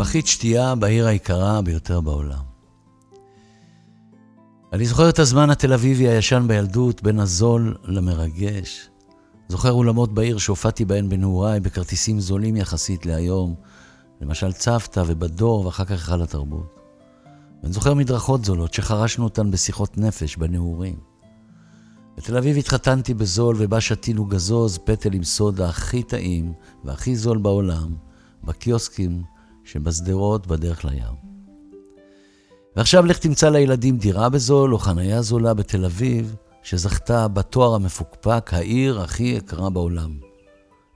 [0.00, 2.42] פחית שתייה בעיר היקרה ביותר בעולם.
[4.72, 8.88] אני זוכר את הזמן התל אביבי הישן בילדות, בין הזול למרגש.
[9.48, 13.54] זוכר אולמות בעיר שהופעתי בהן בנעוריי בכרטיסים זולים יחסית להיום,
[14.20, 16.74] למשל צוותא ובדור ואחר כך היכל התרבות.
[17.62, 20.96] ואני זוכר מדרכות זולות שחרשנו אותן בשיחות נפש בנעורים.
[22.16, 26.52] בתל אביב התחתנתי בזול ובה שתינו גזוז, פטל עם סודה הכי טעים
[26.84, 27.94] והכי זול בעולם,
[28.44, 29.22] בקיוסקים
[29.72, 31.14] שבשדרות בדרך לים.
[32.76, 39.00] ועכשיו לך תמצא לילדים דירה בזול או חניה זולה בתל אביב, שזכתה בתואר המפוקפק, העיר
[39.00, 40.18] הכי יקרה בעולם.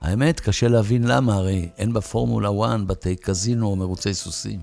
[0.01, 4.59] האמת, קשה להבין למה, הרי אין בפורמולה 1 בתי קזינו או מרוצי סוסים.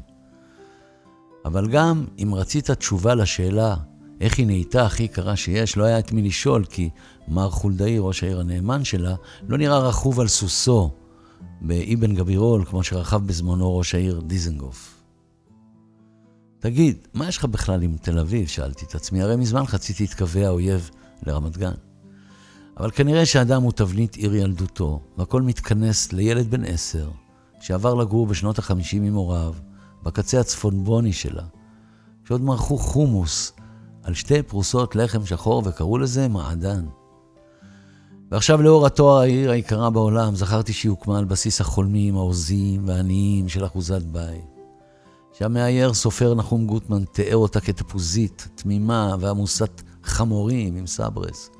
[1.45, 3.77] אבל גם אם רצית תשובה לשאלה
[4.20, 6.91] איך היא נהייתה הכי יקרה שיש, לא היה את מי לשאול, כי
[7.29, 9.15] מר חולדאי, ראש העיר הנאמן שלה,
[9.48, 10.91] לא נראה רכוב על סוסו
[11.61, 15.03] באבן גבירול, כמו שרכב בזמנו ראש העיר דיזנגוף.
[16.59, 18.49] תגיד, מה יש לך בכלל עם תל אביב?
[18.49, 19.23] שאלתי את עצמי.
[19.23, 20.91] הרי מזמן חציתי את קווי האויב
[21.27, 21.73] לרמת גן.
[22.77, 27.11] אבל כנראה שאדם הוא תבנית עיר ילדותו, והכל מתכנס לילד בן עשר,
[27.61, 29.55] שעבר לגור בשנות החמישים עם הוריו,
[30.03, 31.45] בקצה הצפונבוני שלה,
[32.25, 33.53] שעוד מרחו חומוס
[34.03, 36.84] על שתי פרוסות לחם שחור וקראו לזה מעדן.
[38.33, 43.64] ועכשיו לאור התואר העיר היקרה בעולם, זכרתי שהיא הוקמה על בסיס החולמים, העוזים והעניים של
[43.66, 44.44] אחוזת בית.
[45.33, 51.50] שהמאייר סופר נחום גוטמן תיאר אותה כתפוזית, תמימה ועמוסת חמורים עם סברס.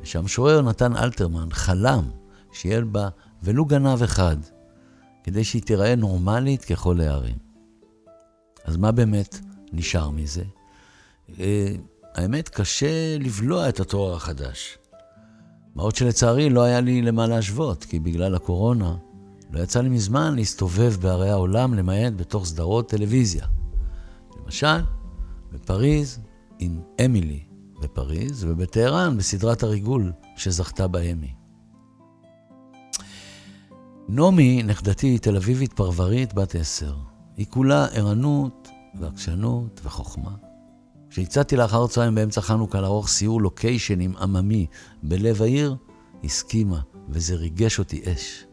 [0.00, 2.10] ושהמשורר נתן אלתרמן חלם
[2.52, 3.08] שיהיה בה
[3.42, 4.36] ולו גנב אחד,
[5.24, 7.38] כדי שהיא תיראה נורמלית ככל הערים.
[8.64, 9.40] אז מה באמת
[9.72, 10.44] נשאר מזה?
[11.40, 11.72] אה,
[12.14, 14.78] האמת, קשה לבלוע את התואר החדש.
[15.78, 18.96] מה עוד שלצערי לא היה לי למה להשוות, כי בגלל הקורונה
[19.50, 23.46] לא יצא לי מזמן להסתובב בערי העולם, למעט בתוך סדרות טלוויזיה.
[24.44, 24.80] למשל,
[25.52, 26.18] בפריז
[26.58, 27.40] עם אמילי
[27.82, 31.34] בפריז, ובטהרן בסדרת הריגול שזכתה באמי.
[34.08, 36.96] נעמי, נכדתי, תל אביבית פרברית בת עשר.
[37.36, 38.68] היא כולה ערנות
[39.00, 40.47] ועקשנות וחוכמה.
[41.18, 44.66] כשהצעתי לאחר צהריים באמצע חנוכה לערוך סיור לוקיישנים עממי
[45.02, 45.76] בלב העיר,
[46.24, 48.44] הסכימה, וזה ריגש אותי אש.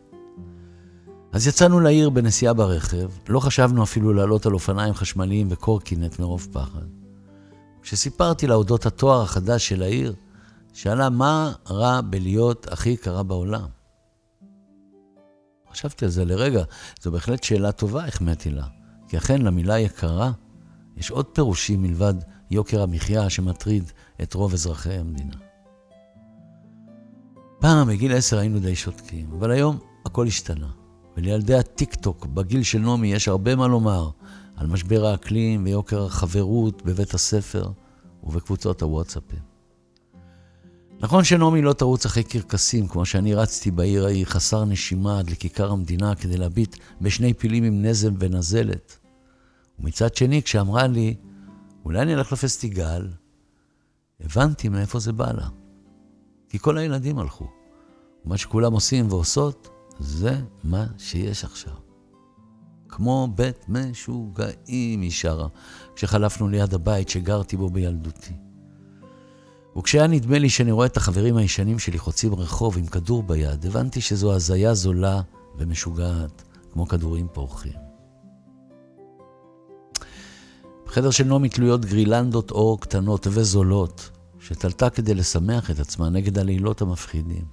[1.31, 6.85] אז יצאנו לעיר בנסיעה ברכב, לא חשבנו אפילו לעלות על אופניים חשמליים וקורקינט מרוב פחד.
[7.81, 10.15] כשסיפרתי לה אודות התואר החדש של העיר,
[10.73, 13.67] שאלה מה רע בלהיות הכי יקרה בעולם.
[15.71, 16.63] חשבתי על זה לרגע,
[17.01, 18.65] זו בהחלט שאלה טובה, החמאתי לה.
[19.07, 20.31] כי אכן למילה יקרה
[20.97, 22.13] יש עוד פירושים מלבד
[22.55, 23.91] יוקר המחיה שמטריד
[24.23, 25.35] את רוב אזרחי המדינה.
[27.59, 30.67] פעם, בגיל עשר היינו די שותקים, אבל היום הכל השתנה.
[31.17, 34.09] ולילדי הטיק-טוק בגיל של נעמי יש הרבה מה לומר
[34.55, 37.69] על משבר האקלים ויוקר החברות בבית הספר
[38.23, 39.39] ובקבוצות הוואטסאפים.
[40.99, 45.71] נכון שנעמי לא תרוץ אחרי קרקסים, כמו שאני רצתי בעיר ההיא חסר נשימה עד לכיכר
[45.71, 48.97] המדינה כדי להביט בשני פילים עם נזם ונזלת.
[49.79, 51.15] ומצד שני, כשאמרה לי,
[51.85, 53.07] אולי אני אלך לפסטיגל,
[54.19, 55.47] הבנתי מאיפה זה בא לה.
[56.49, 57.47] כי כל הילדים הלכו.
[58.25, 59.69] ומה שכולם עושים ועושות,
[59.99, 61.73] זה מה שיש עכשיו.
[62.89, 65.47] כמו בית משוגעים, היא שרה,
[65.95, 68.33] כשחלפנו ליד הבית שגרתי בו בילדותי.
[69.77, 74.01] וכשהיה נדמה לי שאני רואה את החברים הישנים שלי חוצים רחוב עם כדור ביד, הבנתי
[74.01, 75.21] שזו הזיה זולה
[75.57, 77.84] ומשוגעת, כמו כדורים פורחים.
[80.95, 86.81] בחדר של נעמי תלויות גרילנדות אור קטנות וזולות, שתלתה כדי לשמח את עצמה נגד הלילות
[86.81, 87.45] המפחידים.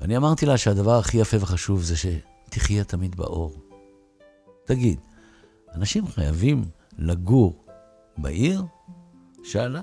[0.00, 3.52] ואני אמרתי לה שהדבר הכי יפה וחשוב זה שתחיה תמיד באור.
[4.64, 5.00] תגיד,
[5.74, 6.64] אנשים חייבים
[6.98, 7.64] לגור
[8.16, 8.62] בעיר?
[9.44, 9.80] שאלה.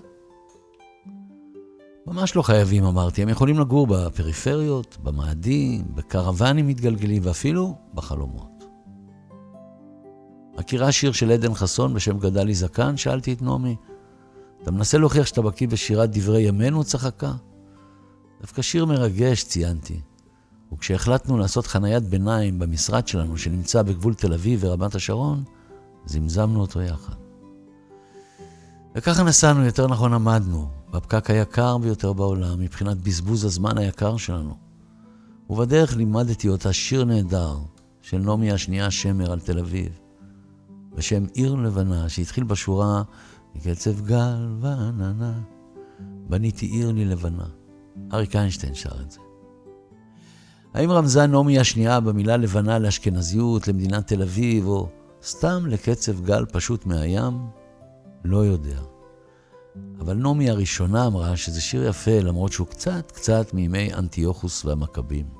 [2.07, 3.21] ממש לא חייבים, אמרתי.
[3.21, 8.54] הם יכולים לגור בפריפריות, במאדים, בקרוונים מתגלגלים ואפילו בחלומות.
[10.57, 12.97] מכירה שיר של עדן חסון בשם גדלי זקן?
[12.97, 13.75] שאלתי את נעמי.
[14.63, 16.83] אתה מנסה להוכיח שאתה בקיא בשירת דברי ימינו?
[16.83, 17.33] צחקה.
[18.41, 19.99] דווקא שיר מרגש, ציינתי.
[20.73, 25.43] וכשהחלטנו לעשות חניית ביניים במשרד שלנו, שנמצא בגבול תל אביב ורמת השרון,
[26.05, 27.13] זמזמנו אותו יחד.
[28.95, 34.57] וככה נסענו, יותר נכון עמדנו, בפקק היקר ביותר בעולם, מבחינת בזבוז הזמן היקר שלנו.
[35.49, 37.57] ובדרך לימדתי אותה שיר נהדר
[38.01, 39.99] של נעמי השנייה שמר על תל אביב,
[40.95, 43.03] בשם עיר לבנה, שהתחיל בשורה
[43.55, 45.39] מקצב גל ועננה,
[46.29, 47.45] בניתי עיר לי לבנה.
[48.13, 49.19] אריק איינשטיין שר את זה.
[50.73, 54.89] האם רמזה נעמי השנייה במילה לבנה לאשכנזיות, למדינת תל אביב, או
[55.23, 57.33] סתם לקצב גל פשוט מהים?
[58.23, 58.81] לא יודע.
[59.99, 65.34] אבל נעמי הראשונה אמרה שזה שיר יפה, למרות שהוא קצת קצת מימי אנטיוכוס והמכבים.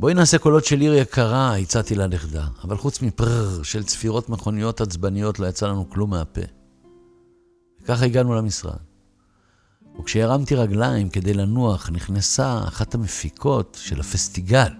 [0.00, 5.38] בואי נעשה קולות של עיר יקרה, הצעתי לנכדה, אבל חוץ מפרר של צפירות מכוניות עצבניות
[5.38, 6.40] לא יצא לנו כלום מהפה.
[7.82, 8.78] וככה הגענו למשרד.
[10.00, 14.72] וכשהרמתי רגליים כדי לנוח, נכנסה אחת המפיקות של הפסטיגל,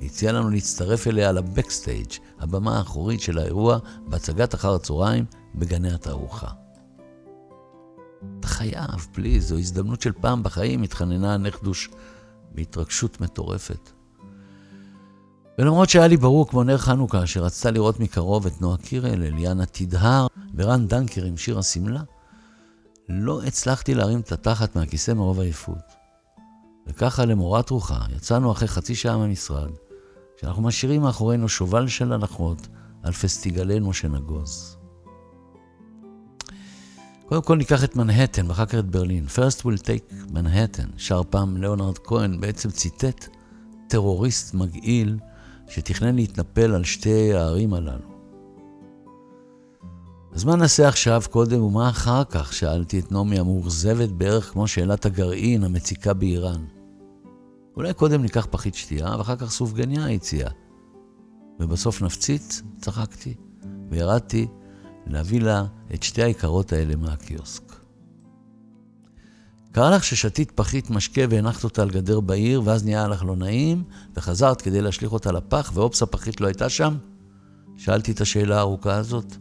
[0.00, 3.78] והציעה לנו להצטרף אליה לבקסטייג', הבמה האחורית של האירוע,
[4.08, 5.24] בהצגת אחר הצהריים
[5.54, 6.48] בגני התערוכה.
[8.40, 11.90] אתה חייב, פליז, זו הזדמנות של פעם בחיים, התחננה הנכדוש
[12.54, 13.99] בהתרגשות מטורפת.
[15.60, 20.26] ולמרות שהיה לי ברור כמו נר חנוכה, שרצתה לראות מקרוב את נועה קירל, אליאנה תדהר
[20.54, 22.02] ורן דנקר עם שיר השמלה,
[23.08, 25.92] לא הצלחתי להרים את התחת מהכיסא מרוב עייפות.
[26.86, 29.70] וככה למורת רוחה יצאנו אחרי חצי שעה מהמשרד,
[30.36, 32.68] כשאנחנו משאירים מאחורינו שובל של הנחות
[33.02, 34.76] על פסטיגלנו שנגוז.
[37.28, 39.26] קודם כל ניקח את מנהטן ואחר כך את ברלין.
[39.26, 43.28] First will take מנהטן, שר פעם ליאונרד כהן, בעצם ציטט
[43.88, 45.18] טרוריסט מגעיל
[45.70, 48.10] שתכנן להתנפל על שתי הערים הללו.
[50.32, 52.52] אז מה נעשה עכשיו קודם ומה אחר כך?
[52.52, 56.64] שאלתי את נעמי המאוכזבת בערך כמו שאלת הגרעין המציקה באיראן.
[57.76, 60.50] אולי קודם ניקח פחית שתייה ואחר כך סופגניה הציעה.
[61.60, 62.62] ובסוף נפציץ?
[62.80, 63.34] צחקתי,
[63.90, 64.46] וירדתי
[65.06, 65.64] להביא לה
[65.94, 67.79] את שתי היקרות האלה מהקיוסק.
[69.72, 73.82] קרה לך ששתית פחית משקה והנחת אותה על גדר בעיר, ואז נהיה לך לא נעים,
[74.16, 76.96] וחזרת כדי להשליך אותה לפח, ואופס הפחית לא הייתה שם?
[77.76, 79.36] שאלתי את השאלה הארוכה הזאת.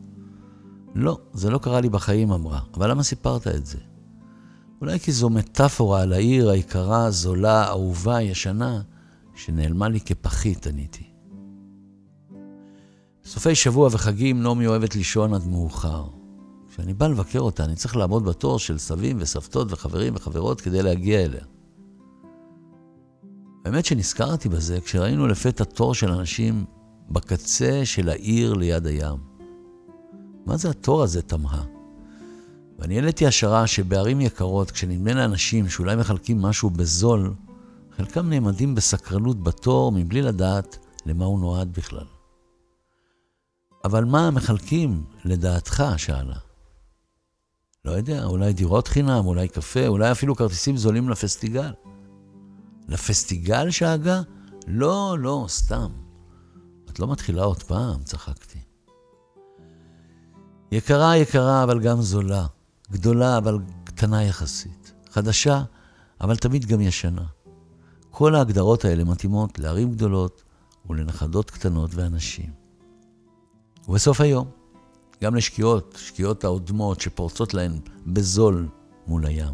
[0.96, 2.60] לא, זה לא קרה לי בחיים, אמרה.
[2.74, 3.78] אבל למה סיפרת את זה?
[4.82, 8.82] אולי כי זו מטאפורה על העיר היקרה, זולה, אהובה, ישנה,
[9.36, 11.04] שנעלמה לי כפחית, עניתי.
[13.26, 16.19] סופי שבוע וחגים נעמי אוהבת לישון עד מאוחר.
[16.80, 21.26] כשאני בא לבקר אותה, אני צריך לעמוד בתור של סבים וסבתות וחברים וחברות כדי להגיע
[21.26, 21.44] אליה.
[23.66, 26.66] האמת שנזכרתי בזה כשראינו לפתע תור של אנשים
[27.10, 29.18] בקצה של העיר ליד הים.
[30.46, 31.64] מה זה התור הזה, תמהה?
[32.80, 37.34] ואני העליתי השערה שבערים יקרות, כשנדמה לאנשים שאולי מחלקים משהו בזול,
[37.98, 42.06] חלקם נעמדים בסקרנות בתור מבלי לדעת למה הוא נועד בכלל.
[43.86, 45.84] אבל מה מחלקים, לדעתך?
[45.98, 46.49] שאלה.
[47.86, 51.72] לא יודע, אולי דירות חינם, אולי קפה, אולי אפילו כרטיסים זולים לפסטיגל.
[52.88, 54.22] לפסטיגל שאגה?
[54.68, 55.92] לא, לא, סתם.
[56.90, 58.60] את לא מתחילה עוד פעם, צחקתי.
[60.72, 62.46] יקרה, יקרה, אבל גם זולה.
[62.92, 64.94] גדולה, אבל קטנה יחסית.
[65.12, 65.64] חדשה,
[66.22, 67.26] אבל תמיד גם ישנה.
[68.10, 70.44] כל ההגדרות האלה מתאימות לערים גדולות
[70.90, 72.52] ולנכדות קטנות ואנשים.
[73.88, 74.48] ובסוף היום,
[75.24, 78.68] גם לשקיעות, שקיעות האודמות שפורצות להן בזול
[79.08, 79.54] מול הים.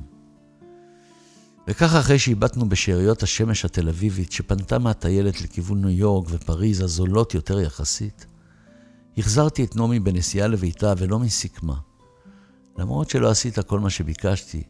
[1.67, 7.59] וככה אחרי שאיבדנו בשאריות השמש התל אביבית שפנתה מהטיילת לכיוון ניו יורק ופריז הזולות יותר
[7.59, 8.25] יחסית,
[9.17, 11.75] החזרתי את נעמי בנסיעה לביתה ולא מסיכמה.
[12.77, 14.63] למרות שלא עשית כל מה שביקשתי,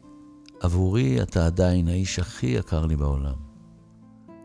[0.60, 3.34] עבורי אתה עדיין האיש הכי יקר לי בעולם.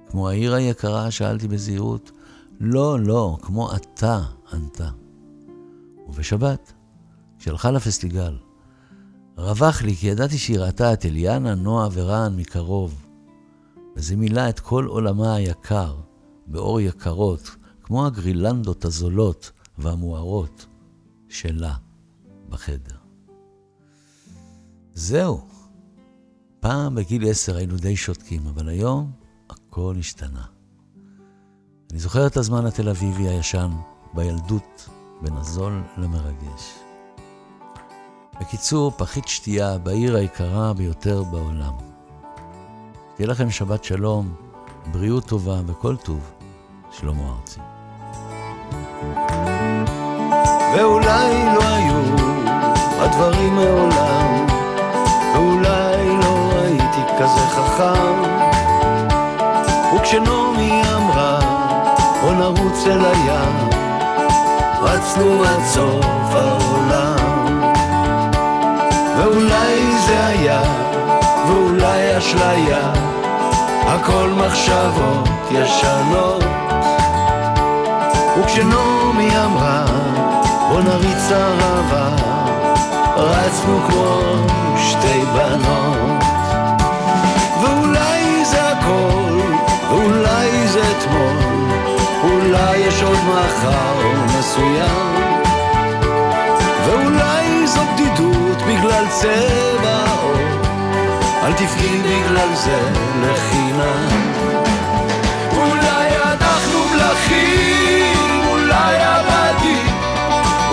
[0.09, 2.11] כמו העיר היקרה, שאלתי בזהירות,
[2.59, 4.21] לא, לא, כמו אתה,
[4.53, 4.89] ענתה.
[6.11, 6.73] ובשבת,
[7.39, 8.37] כשהלכה לפסטיגל,
[9.37, 13.05] רווח לי כי ידעתי שהיא ראתה את אליאנה, נועה ורן מקרוב,
[13.95, 15.95] וזה מילא את כל עולמה היקר,
[16.47, 20.65] באור יקרות, כמו הגרילנדות הזולות והמוארות
[21.29, 21.73] שלה
[22.49, 22.95] בחדר.
[24.93, 25.47] זהו.
[26.59, 29.11] פעם בגיל עשר היינו די שותקים, אבל היום
[29.49, 30.45] הכל השתנה.
[31.91, 33.71] אני זוכר את הזמן התל אביבי הישן,
[34.13, 34.89] בילדות,
[35.21, 36.73] בין הזול למרגש.
[38.39, 41.73] בקיצור, פחית שתייה בעיר היקרה ביותר בעולם.
[43.15, 44.33] תהיה לכם שבת שלום,
[44.91, 46.31] בריאות טובה וכל טוב,
[46.91, 47.59] שלמה ארצי.
[50.75, 52.15] ואולי לא היו
[52.99, 54.45] הדברים מעולם,
[55.33, 58.21] ואולי לא הייתי כזה חכם.
[59.95, 61.39] וכשנעמי אמרה,
[62.21, 63.70] בוא נרוץ אל הים,
[64.91, 67.15] רצנו עד סוף העולם.
[69.17, 70.61] ואולי זה היה,
[71.47, 72.93] ואולי אשליה,
[73.87, 76.43] הכל מחשבות ישנות.
[78.39, 79.85] וכשנעמי אמרה,
[80.69, 82.09] בוא נריץ ערבה,
[83.17, 84.21] רצנו כמו
[84.77, 86.23] שתי בנות.
[87.61, 89.41] ואולי זה הכל,
[89.89, 91.37] ואולי זה אתמול,
[92.23, 94.30] אולי יש עוד מחר.
[94.51, 95.31] מסוים.
[96.85, 100.35] ואולי זו בדידות בגלל צבע עור.
[101.43, 102.79] אל תבכי בגלל זה
[103.21, 104.07] לחינם
[105.57, 109.95] אולי אנחנו מלכים, אולי עבדים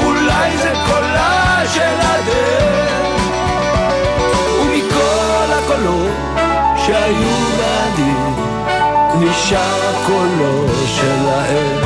[0.05, 3.23] אולי זה קולה של הדרך.
[4.61, 6.13] ומכל הקולות
[6.77, 8.13] שהיו בעדי
[9.19, 11.78] נשאר קולו של האל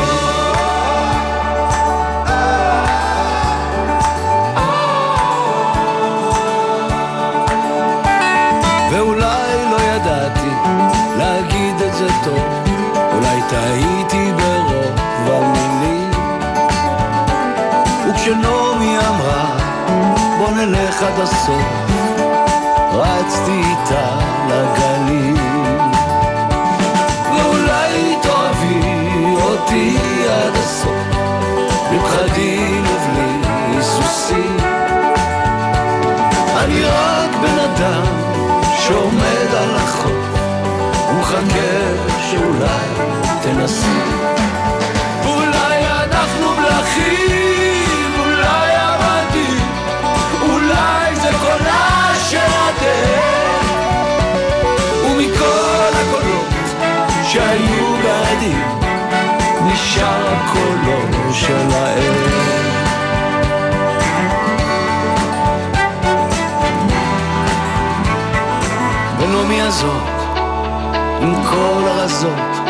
[71.23, 72.69] עם כל הרזות,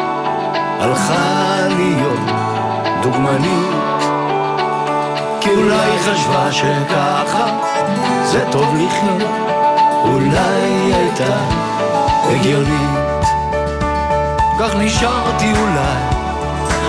[0.81, 2.31] הלכה להיות
[3.03, 3.83] דוגמנית.
[5.41, 7.47] כי אולי חשבה שככה
[8.25, 9.31] זה טוב לחיות,
[10.05, 11.37] אולי הייתה
[12.31, 13.27] הגיונית.
[14.61, 16.03] כך נשארתי אולי,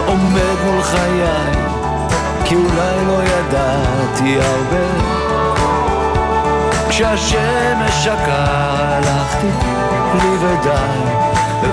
[0.05, 1.63] עומד מול חיי,
[2.45, 5.13] כי אולי לא ידעתי הרבה.
[6.89, 9.47] כשהשמש שקעה הלכתי
[10.13, 11.12] לי ודי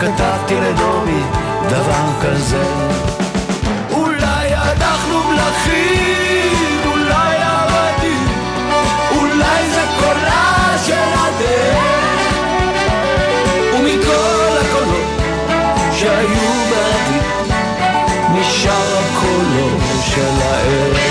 [0.01, 1.23] וכתבתי לנעמי
[1.69, 2.63] דבר כזה.
[3.91, 8.29] אולי אנחנו מלכים, אולי עבדים
[9.11, 12.33] אולי זה קולה של הדרך.
[13.75, 15.21] ומכל הקולות
[15.93, 17.21] שהיו בעדי
[18.35, 19.69] נשאר הקולו
[20.03, 21.10] של הערב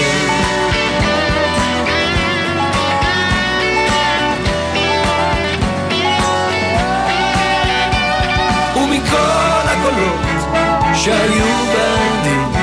[11.04, 12.60] שהיו בעדי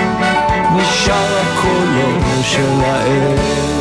[0.77, 3.76] נשאר הקולו של האל